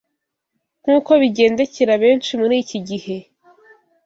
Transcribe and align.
Nk’uko 0.81 1.11
bigendekera 1.21 1.93
benshi 2.03 2.31
mur’iki 2.39 2.77
gihe, 2.89 3.17